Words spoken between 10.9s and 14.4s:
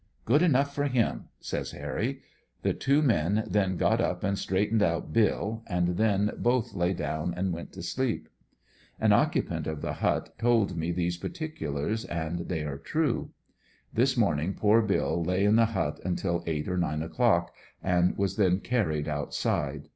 these particulars and they are true. This